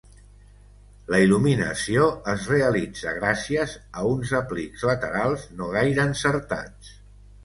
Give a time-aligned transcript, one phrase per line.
[1.15, 6.91] La il·luminació es realitza gràcies a uns aplics laterals no gaire encertats.